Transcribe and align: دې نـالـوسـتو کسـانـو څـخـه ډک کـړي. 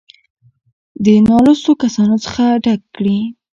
دې 1.05 1.15
نـالـوسـتو 1.27 1.71
کسـانـو 1.81 2.17
څـخـه 2.23 2.45
ډک 2.63 2.81
کـړي. 2.95 3.17